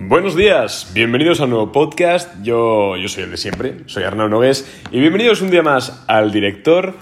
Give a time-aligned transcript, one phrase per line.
[0.00, 2.32] Buenos días, bienvenidos a un nuevo podcast.
[2.40, 6.30] Yo, yo soy el de siempre, soy Arnaud Nogués y bienvenidos un día más al
[6.30, 6.94] director.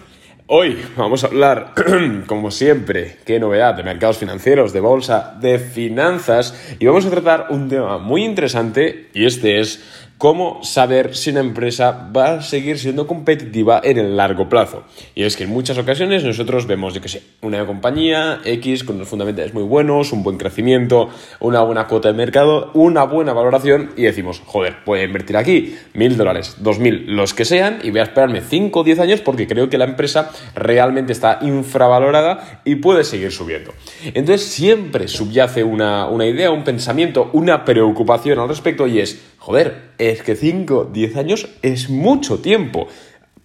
[0.47, 1.75] Hoy vamos a hablar,
[2.27, 7.49] como siempre, qué novedad de mercados financieros, de bolsa, de finanzas y vamos a tratar
[7.51, 12.79] un tema muy interesante y este es cómo saber si una empresa va a seguir
[12.79, 14.85] siendo competitiva en el largo plazo.
[15.15, 18.97] Y es que en muchas ocasiones nosotros vemos, yo que sé, una compañía X con
[18.97, 21.09] unos fundamentales muy buenos, un buen crecimiento,
[21.41, 26.17] una buena cuota de mercado, una buena valoración y decimos, joder, voy invertir aquí mil
[26.17, 29.47] dólares, dos mil, los que sean y voy a esperarme 5 o 10 años porque
[29.47, 33.73] creo que la empresa realmente está infravalorada y puede seguir subiendo.
[34.05, 39.93] Entonces siempre subyace una, una idea, un pensamiento, una preocupación al respecto y es, joder,
[40.11, 42.89] es que 5, 10 años es mucho tiempo.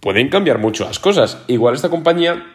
[0.00, 1.42] Pueden cambiar mucho las cosas.
[1.46, 2.51] Igual esta compañía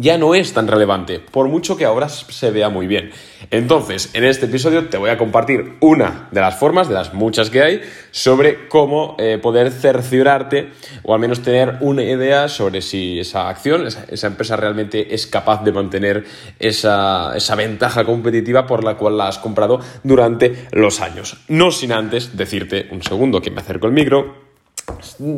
[0.00, 3.10] ya no es tan relevante, por mucho que ahora se vea muy bien.
[3.50, 7.50] Entonces, en este episodio te voy a compartir una de las formas, de las muchas
[7.50, 7.80] que hay,
[8.12, 10.70] sobre cómo eh, poder cerciorarte
[11.02, 15.64] o al menos tener una idea sobre si esa acción, esa, empresa realmente es capaz
[15.64, 16.24] de mantener
[16.58, 21.38] esa, esa ventaja competitiva por la cual la has comprado durante los años.
[21.48, 24.48] No sin antes decirte, un segundo que me acerco el micro,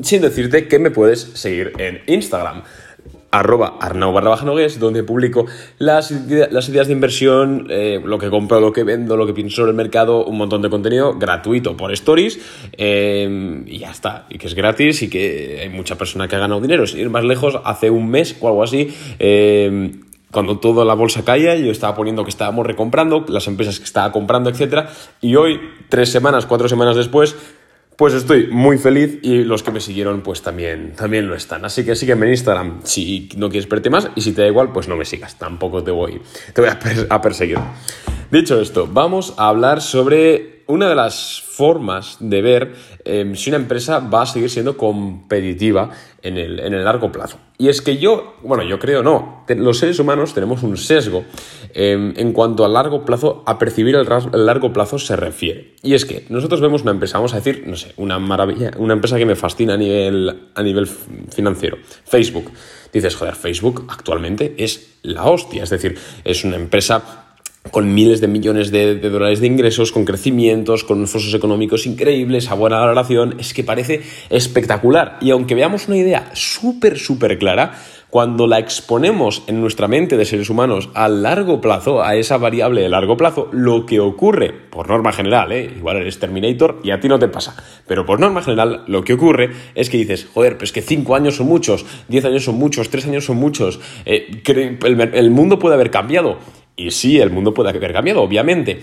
[0.02, 2.62] sin decirte que me puedes seguir en Instagram
[3.31, 4.36] arroba arnau barra
[4.78, 5.47] donde publico
[5.78, 9.70] las, ideas de inversión, eh, lo que compro, lo que vendo, lo que pienso sobre
[9.70, 12.41] el mercado, un montón de contenido gratuito por stories
[12.73, 16.39] eh, y ya está, y que es gratis y que hay mucha persona que ha
[16.39, 16.86] ganado dinero.
[16.86, 19.92] Sin ir más lejos, hace un mes o algo así, eh,
[20.31, 24.12] cuando toda la bolsa caía, yo estaba poniendo que estábamos recomprando, las empresas que estaba
[24.12, 27.36] comprando, etcétera, y hoy, tres semanas, cuatro semanas después,
[28.00, 31.66] pues estoy muy feliz y los que me siguieron pues también, también lo están.
[31.66, 34.72] Así que sígueme en Instagram si no quieres verte más y si te da igual
[34.72, 36.18] pues no me sigas, tampoco te voy,
[36.54, 36.70] te voy
[37.10, 37.58] a, perseguir.
[38.30, 43.58] Dicho esto, vamos a hablar sobre una de las formas de ver em, si una
[43.58, 45.90] empresa va a seguir siendo competitiva
[46.22, 47.38] en el, largo plazo.
[47.58, 51.24] Y es que yo, bueno, yo creo no, los seres humanos tenemos un sesgo
[51.74, 55.74] em, en cuanto a largo plazo, a percibir el, largo plazo se refiere.
[55.83, 58.95] Y es que nosotros vemos una empresa, vamos a decir, no sé, una maravilla, una
[58.95, 62.50] empresa que me fascina a nivel, a nivel financiero, Facebook.
[62.92, 67.30] Dices, joder, Facebook actualmente es la hostia, es decir, es una empresa
[67.70, 72.54] con miles de millones de, dólares de ingresos, con crecimientos, con esfuerzos económicos increíbles, a
[72.54, 75.18] buena valoración, es que parece espectacular.
[75.20, 77.74] Y aunque veamos una idea súper, súper clara,
[78.08, 82.80] cuando la exponemos en nuestra mente de seres humanos a largo plazo, a esa variable
[82.80, 85.70] de largo plazo, lo que ocurre, por norma general, ¿eh?
[85.77, 87.54] igual eres Terminator y a ti no te pasa,
[87.86, 91.14] pero por norma general lo que ocurre es que dices, joder, pero es que 5
[91.14, 94.42] años son muchos, 10 años son muchos, 3 años son muchos, eh,
[95.12, 96.38] el mundo puede haber cambiado.
[96.80, 98.80] Y sí, el mundo puede haber cambiado, obviamente.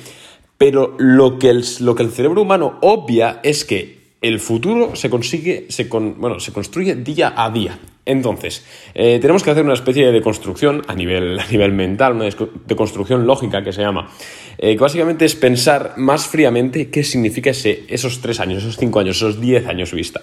[0.58, 5.10] Pero lo que el, lo que el cerebro humano obvia es que el futuro se
[5.10, 7.80] consigue, se bueno, se construye día a día.
[8.08, 12.26] Entonces, eh, tenemos que hacer una especie de construcción a nivel, a nivel mental, una
[12.26, 14.10] de construcción lógica que se llama,
[14.58, 19.00] eh, que básicamente es pensar más fríamente qué significa ese, esos tres años, esos cinco
[19.00, 20.22] años, esos diez años vista.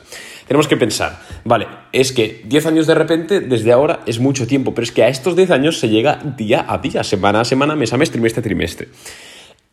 [0.48, 4.74] Tenemos que pensar, vale, es que diez años de repente, desde ahora, es mucho tiempo,
[4.74, 7.76] pero es que a estos diez años se llega día a día, semana a semana,
[7.76, 8.88] mes a mes, trimestre a trimestre.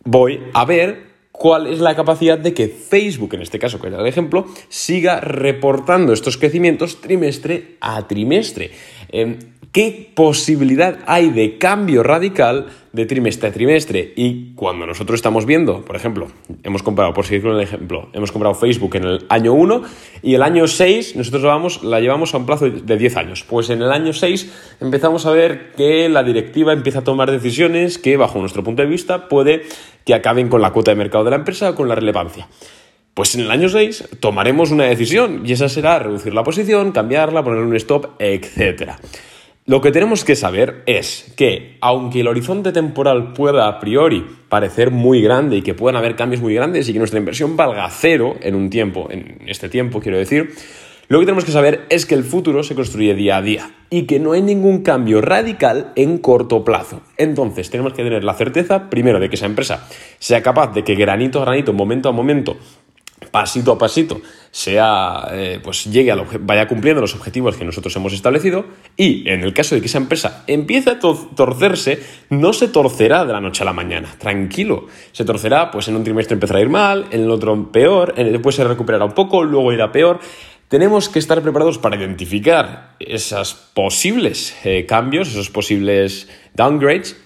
[0.04, 4.00] Voy a ver cuál es la capacidad de que Facebook, en este caso, que era
[4.00, 8.72] el ejemplo, siga reportando estos crecimientos trimestre a trimestre.
[9.10, 9.38] Em,
[9.72, 14.14] ¿Qué posibilidad hay de cambio radical de trimestre a trimestre?
[14.16, 16.28] Y cuando nosotros estamos viendo, por ejemplo,
[16.64, 19.84] hemos comprado, por seguir con el ejemplo, hemos comprado Facebook en el año 1
[20.24, 23.46] y el año 6 nosotros vamos, la llevamos a un plazo de 10 años.
[23.48, 27.98] Pues en el año 6 empezamos a ver que la directiva empieza a tomar decisiones
[27.98, 29.64] que, bajo nuestro punto de vista, puede
[30.06, 32.48] que acaben con la cuota de mercado de la empresa o con la relevancia.
[33.14, 37.44] Pues en el año 6 tomaremos una decisión y esa será reducir la posición, cambiarla,
[37.44, 38.94] poner un stop, etc.
[39.68, 44.90] Lo que tenemos que saber es que, aunque el horizonte temporal pueda a priori parecer
[44.90, 48.36] muy grande y que puedan haber cambios muy grandes y que nuestra inversión valga cero
[48.42, 50.50] en un tiempo, en este tiempo quiero decir,
[51.12, 54.04] lo que tenemos que saber es que el futuro se construye día a día y
[54.04, 57.02] que no hay ningún cambio radical en corto plazo.
[57.18, 59.88] Entonces tenemos que tener la certeza, primero, de que esa empresa
[60.20, 62.58] sea capaz de que granito a granito, momento a momento,
[63.32, 68.12] pasito a pasito sea, eh, pues llegue a vaya cumpliendo los objetivos que nosotros hemos
[68.12, 68.66] establecido
[68.98, 73.32] y en el caso de que esa empresa empiece a torcerse, no se torcerá de
[73.32, 76.70] la noche a la mañana, tranquilo, se torcerá, pues en un trimestre empezará a ir
[76.70, 80.20] mal, en el otro peor, después se recuperará un poco, luego irá peor.
[80.68, 87.18] Tenemos que estar preparados para identificar esos posibles eh, cambios, esos posibles downgrades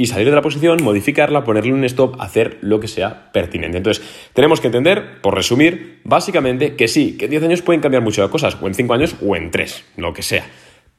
[0.00, 3.76] y salir de la posición, modificarla, ponerle un stop, hacer lo que sea pertinente.
[3.76, 4.02] Entonces,
[4.32, 8.26] tenemos que entender, por resumir, básicamente que sí, que en 10 años pueden cambiar muchas
[8.30, 10.46] cosas, o en 5 años o en 3, lo que sea.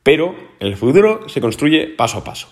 [0.03, 2.49] Pero el futuro se construye paso a paso,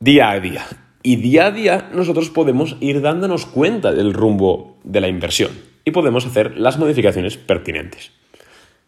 [0.00, 0.66] día a día.
[1.04, 5.52] Y día a día nosotros podemos ir dándonos cuenta del rumbo de la inversión
[5.84, 8.10] y podemos hacer las modificaciones pertinentes.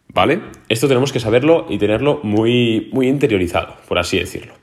[0.09, 0.41] ¿Vale?
[0.67, 4.60] Esto tenemos que saberlo y tenerlo muy, muy interiorizado, por así decirlo.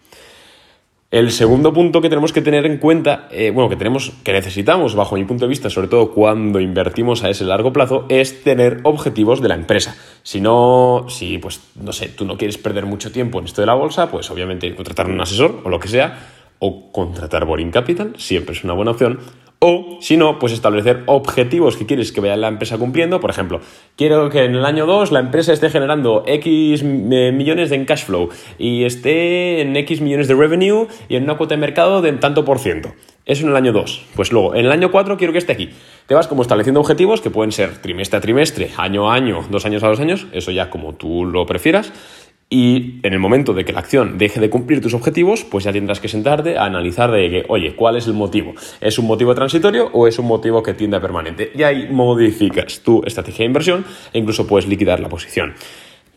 [1.10, 4.94] El segundo punto que tenemos que tener en cuenta, eh, bueno, que tenemos, que necesitamos,
[4.94, 8.80] bajo mi punto de vista, sobre todo cuando invertimos a ese largo plazo, es tener
[8.82, 9.96] objetivos de la empresa.
[10.22, 13.66] Si no, si, pues, no sé, tú no quieres perder mucho tiempo en esto de
[13.66, 16.28] la bolsa, pues obviamente contratar un asesor o lo que sea,
[16.58, 19.18] o contratar Boring Capital, siempre es una buena opción,
[19.60, 23.18] o, si no, pues establecer objetivos que quieres que vaya la empresa cumpliendo.
[23.18, 23.60] Por ejemplo,
[23.96, 28.04] quiero que en el año 2 la empresa esté generando X eh, millones en cash
[28.04, 32.12] flow y esté en X millones de revenue y en una cuota de mercado de
[32.12, 32.92] tanto por ciento.
[33.24, 34.06] Eso en el año 2.
[34.14, 35.70] Pues luego, en el año 4 quiero que esté aquí.
[36.06, 39.66] Te vas como estableciendo objetivos que pueden ser trimestre a trimestre, año a año, dos
[39.66, 41.92] años a dos años, eso ya como tú lo prefieras.
[42.50, 45.72] Y en el momento de que la acción deje de cumplir tus objetivos, pues ya
[45.72, 48.54] tendrás que sentarte a analizar de que, oye, ¿cuál es el motivo?
[48.80, 51.52] ¿Es un motivo transitorio o es un motivo que tiende a permanente?
[51.54, 53.84] Y ahí modificas tu estrategia de inversión
[54.14, 55.52] e incluso puedes liquidar la posición.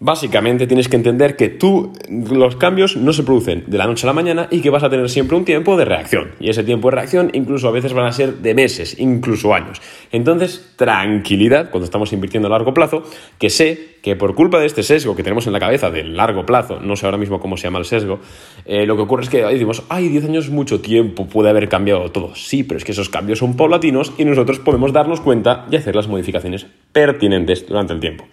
[0.03, 4.09] Básicamente tienes que entender que tú, los cambios no se producen de la noche a
[4.09, 6.31] la mañana y que vas a tener siempre un tiempo de reacción.
[6.39, 9.79] Y ese tiempo de reacción incluso a veces van a ser de meses, incluso años.
[10.11, 13.03] Entonces, tranquilidad cuando estamos invirtiendo a largo plazo,
[13.37, 16.47] que sé que por culpa de este sesgo que tenemos en la cabeza del largo
[16.47, 18.21] plazo, no sé ahora mismo cómo se llama el sesgo,
[18.65, 22.09] eh, lo que ocurre es que decimos, ay, 10 años mucho tiempo, puede haber cambiado
[22.11, 22.33] todo.
[22.33, 25.95] Sí, pero es que esos cambios son paulatinos y nosotros podemos darnos cuenta y hacer
[25.95, 28.25] las modificaciones pertinentes durante el tiempo.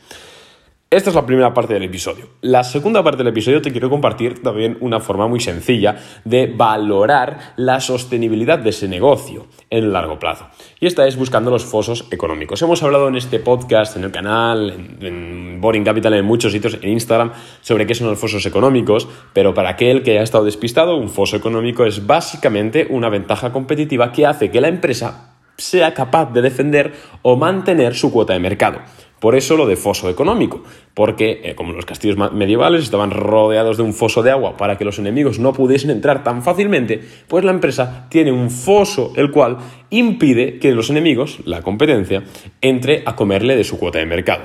[0.90, 2.30] Esta es la primera parte del episodio.
[2.40, 7.52] La segunda parte del episodio te quiero compartir también una forma muy sencilla de valorar
[7.56, 10.46] la sostenibilidad de ese negocio en el largo plazo.
[10.80, 12.62] Y esta es buscando los fosos económicos.
[12.62, 16.88] Hemos hablado en este podcast, en el canal, en, Boring Capital, en muchos sitios, en
[16.88, 21.10] Instagram, sobre qué son los fosos económicos, pero para aquel que haya estado despistado, un
[21.10, 26.40] foso económico es básicamente una ventaja competitiva que hace que la empresa sea capaz de
[26.40, 28.78] defender o mantener su cuota de mercado.
[29.20, 30.62] Por eso lo de foso económico,
[30.94, 34.84] porque eh, como los castillos medievales estaban rodeados de un foso de agua para que
[34.84, 39.58] los enemigos no pudiesen entrar tan fácilmente, pues la empresa tiene un foso el cual
[39.90, 42.22] impide que los enemigos, la competencia,
[42.60, 44.44] entre a comerle de su cuota de mercado.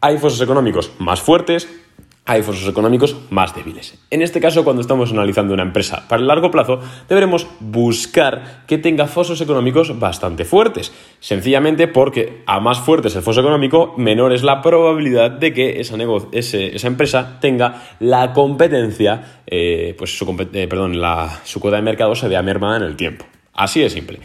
[0.00, 1.68] Hay fosos económicos más fuertes,
[2.28, 3.98] hay fosos económicos más débiles.
[4.10, 6.78] En este caso, cuando estamos analizando una empresa para el largo plazo,
[7.08, 10.92] deberemos buscar que tenga fosos económicos bastante fuertes.
[11.20, 15.80] Sencillamente porque a más fuerte es el foso económico, menor es la probabilidad de que
[15.80, 15.96] esa,
[16.32, 21.00] esa empresa tenga la competencia, eh, pues su, eh, perdón,
[21.44, 23.24] su cuota de mercado se vea mermada en el tiempo.
[23.54, 24.20] Así de simple.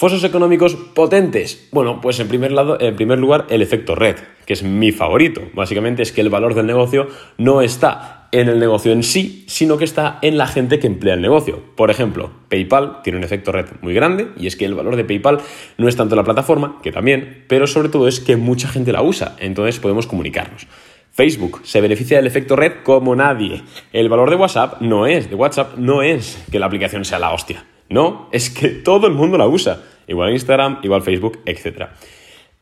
[0.00, 1.68] Fosos económicos potentes.
[1.72, 4.16] Bueno, pues en primer, lado, en primer lugar el efecto red,
[4.46, 5.42] que es mi favorito.
[5.52, 9.76] Básicamente es que el valor del negocio no está en el negocio en sí, sino
[9.76, 11.62] que está en la gente que emplea el negocio.
[11.76, 15.04] Por ejemplo, PayPal tiene un efecto red muy grande y es que el valor de
[15.04, 15.40] PayPal
[15.76, 19.02] no es tanto la plataforma, que también, pero sobre todo es que mucha gente la
[19.02, 20.66] usa, entonces podemos comunicarnos.
[21.10, 23.64] Facebook se beneficia del efecto red como nadie.
[23.92, 27.34] El valor de WhatsApp no es, de WhatsApp no es que la aplicación sea la
[27.34, 27.66] hostia.
[27.90, 29.82] No, es que todo el mundo la usa.
[30.06, 31.88] Igual Instagram, igual Facebook, etc.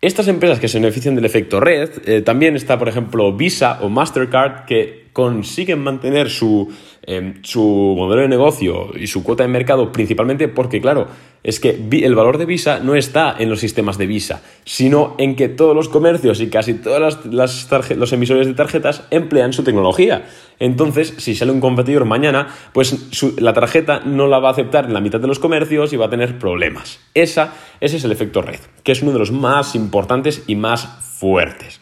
[0.00, 3.88] Estas empresas que se benefician del efecto red, eh, también está, por ejemplo, Visa o
[3.88, 6.72] Mastercard, que consiguen mantener su,
[7.02, 7.60] em, su
[7.98, 11.08] modelo de negocio y su cuota de mercado principalmente porque, claro,
[11.42, 15.34] es que el valor de Visa no está en los sistemas de Visa, sino en
[15.34, 20.28] que todos los comercios y casi todos los emisores de tarjetas emplean su tecnología.
[20.60, 22.96] Entonces, si sale un competidor mañana, pues
[23.40, 26.06] la tarjeta no la va a aceptar en la mitad de los comercios y va
[26.06, 27.00] a tener problemas.
[27.14, 30.86] Esa, ese es el efecto red, que es uno de los más importantes y más
[31.18, 31.80] fuertes.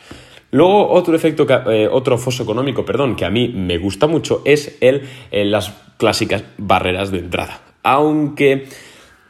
[0.50, 4.78] Luego, otro efecto, eh, otro foso económico, perdón, que a mí me gusta mucho es
[4.80, 7.60] el, eh, las clásicas barreras de entrada.
[7.82, 8.66] Aunque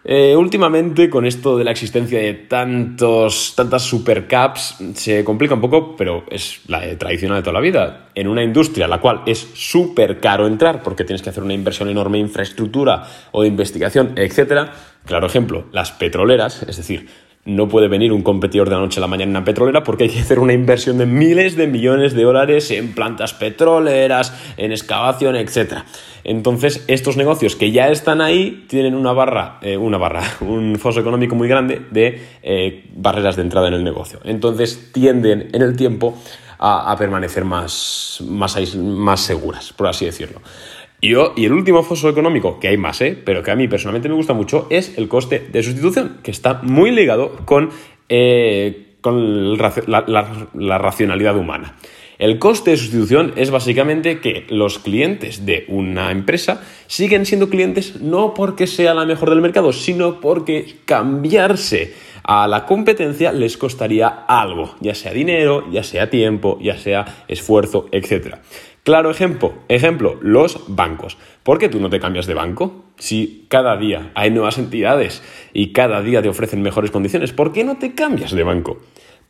[0.09, 5.97] eh, últimamente con esto de la existencia de tantos, tantas supercaps se complica un poco,
[5.97, 8.11] pero es la tradicional de toda la vida.
[8.15, 11.55] En una industria en la cual es súper caro entrar porque tienes que hacer una
[11.55, 14.69] inversión enorme en infraestructura o de investigación, etc.
[15.05, 17.09] Claro ejemplo, las petroleras, es decir,
[17.47, 20.05] no puede venir un competidor de la noche a la mañana en una petrolera porque
[20.05, 24.73] hay que hacer una inversión de miles de millones de dólares en plantas petroleras, en
[24.73, 25.85] excavación, etc.
[26.25, 31.01] Entonces, estos negocios que ya están ahí tienen una barra, eh, una barra, un foso
[31.01, 34.21] económico muy grande de eh, barreras de entrada en el negocio.
[34.25, 36.19] Entonces, tienden en el tiempo
[36.59, 40.41] a, permanecer más, más, más seguras, por así decirlo.
[41.01, 43.17] Y, y el último foso económico, que hay más, ¿eh?
[43.25, 46.61] pero que a mí personalmente me gusta mucho, es el coste de sustitución, que está
[46.63, 47.71] muy ligado con,
[48.09, 51.77] eh, con la racionalidad humana.
[52.19, 58.01] El coste de sustitución es básicamente que los clientes de una empresa siguen siendo clientes
[58.01, 61.93] no porque sea la mejor del mercado, sino porque cambiarse
[62.25, 67.87] a la competencia les costaría algo, ya sea dinero, ya sea tiempo, ya sea esfuerzo,
[67.93, 68.37] etc.
[68.87, 71.19] Claro ejemplo, ejemplo, los bancos.
[71.43, 72.85] ¿Por qué tú no te cambias de banco?
[72.99, 77.65] Si cada día hay nuevas entidades y cada día te ofrecen mejores condiciones, ¿por qué
[77.65, 78.79] no te cambias de banco?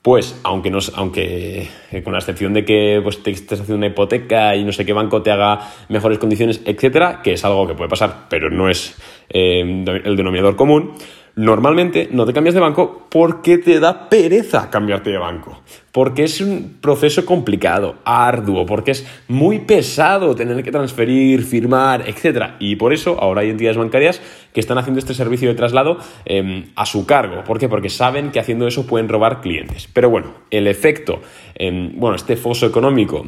[0.02, 3.88] pues aunque, no, aunque eh, con la excepción de que pues, te estés haciendo una
[3.88, 7.75] hipoteca y no sé qué banco te haga mejores condiciones, etcétera, que es algo que
[7.75, 8.96] puede pasar, pero no es
[9.30, 9.62] eh,
[10.04, 10.92] el denominador común,
[11.38, 15.60] Normalmente no te cambias de banco porque te da pereza cambiarte de banco,
[15.92, 22.52] porque es un proceso complicado, arduo, porque es muy pesado tener que transferir, firmar, etc.
[22.58, 24.22] Y por eso ahora hay entidades bancarias
[24.54, 27.44] que están haciendo este servicio de traslado em, a su cargo.
[27.44, 27.68] ¿Por qué?
[27.68, 29.90] Porque saben que haciendo eso pueden robar clientes.
[29.92, 31.20] Pero bueno, el efecto,
[31.54, 33.26] em, bueno, este foso económico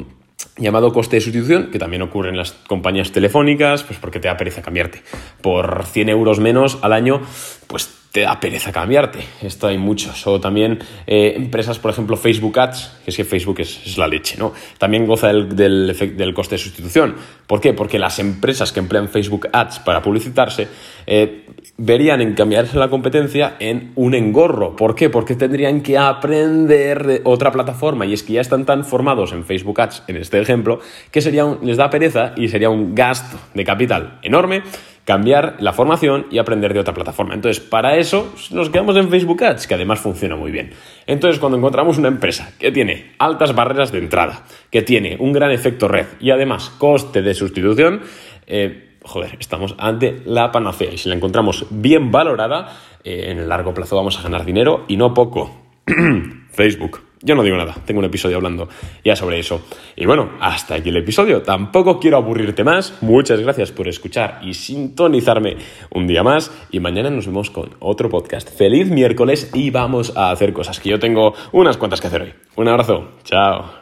[0.57, 4.37] llamado coste de sustitución, que también ocurre en las compañías telefónicas, pues porque te da
[4.37, 5.01] pereza cambiarte.
[5.41, 7.21] Por 100 euros menos al año,
[7.67, 9.19] pues te da pereza cambiarte.
[9.41, 10.25] Esto hay muchos.
[10.25, 14.35] O también eh, empresas, por ejemplo, Facebook Ads, que es que Facebook es, la leche,
[14.37, 14.53] ¿no?
[14.77, 17.15] También goza del, coste de sustitución.
[17.45, 17.73] ¿Por qué?
[17.73, 20.67] Porque las empresas que emplean Facebook Ads para publicitarse
[21.05, 21.45] eh,
[21.77, 24.75] verían en cambiarse la competencia en un engorro.
[24.75, 25.09] ¿Por qué?
[25.09, 29.45] Porque tendrían que aprender de otra plataforma y es que ya están tan formados en
[29.45, 30.79] Facebook Ads, en este ejemplo,
[31.11, 34.63] que sería les da pereza y sería un gasto de capital enorme
[35.09, 37.33] cambiar la formación y aprender de otra plataforma.
[37.33, 40.69] Entonces, para eso nos quedamos en Facebook Ads, que además funciona muy bien.
[41.07, 45.49] Entonces, cuando encontramos una empresa que tiene altas barreras de entrada, que tiene un gran
[45.49, 48.01] efecto red y además coste de sustitución,
[48.45, 50.93] eh, joder, estamos ante la panacea.
[50.93, 54.85] Y si la encontramos bien valorada, eh, en el largo plazo vamos a ganar dinero
[54.87, 55.71] y no poco.
[56.51, 57.08] Facebook.
[57.21, 58.69] Yo no digo nada, tengo un episodio hablando
[59.03, 59.61] ya sobre eso.
[59.97, 61.41] Y bueno, hasta aquí el episodio.
[61.41, 62.97] Tampoco quiero aburrirte más.
[63.01, 65.57] Muchas gracias por escuchar y sintonizarme
[65.91, 66.51] un día más.
[66.71, 68.49] Y mañana nos vemos con otro podcast.
[68.49, 72.33] Feliz miércoles y vamos a hacer cosas que yo tengo unas cuantas que hacer hoy.
[72.55, 73.09] Un abrazo.
[73.23, 73.78] Chao.